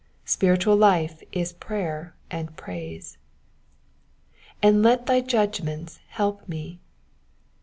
Spiritual 0.25 0.75
life 0.77 1.21
is 1.31 1.53
prayer 1.53 2.15
and 2.31 2.57
praise. 2.57 3.19
*' 3.75 4.63
4nd 4.63 4.83
let 4.83 5.05
thy 5.05 5.21
judgments 5.21 5.99
help 6.07 6.43
m^." 6.49 6.79